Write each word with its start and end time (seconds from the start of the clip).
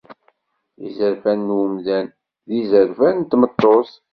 Izerfan 0.87 1.39
n 1.47 1.49
umdan 1.61 2.05
d 2.47 2.49
yizerfan 2.55 3.15
n 3.17 3.23
tmeṭṭut. 3.29 3.91